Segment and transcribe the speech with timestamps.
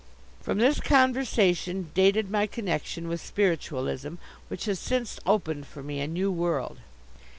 [0.41, 4.15] From this conversation dated my connection with Spiritualism,
[4.47, 6.79] which has since opened for me a new world.